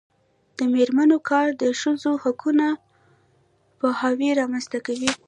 [0.57, 2.67] د میرمنو کار د ښځو حقونو
[3.79, 5.11] پوهاوی رامنځته کوي.